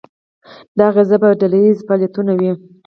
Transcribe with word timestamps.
دا 0.77 0.83
اغیزه 0.91 1.17
په 1.23 1.27
ډله 1.39 1.57
ییزو 1.65 1.85
فعالیتونو 1.87 2.31
وي. 2.39 2.51